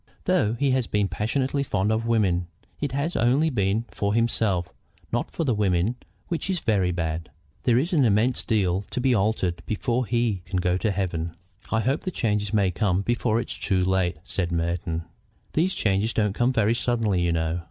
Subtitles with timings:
[0.23, 2.47] Though he has been passionately fond of women,
[2.79, 4.73] it has only been for himself,
[5.11, 5.93] not for the women,
[6.27, 7.29] which is very bad.
[7.65, 11.35] There is an immense deal to be altered before he can go to heaven."
[11.71, 15.03] "I hope the change may come before it is too late," said Merton.
[15.53, 17.59] "These changes don't come very suddenly, you know.